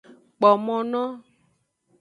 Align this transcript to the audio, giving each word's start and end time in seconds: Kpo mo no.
Kpo 0.37 0.49
mo 0.65 0.77
no. 0.91 1.03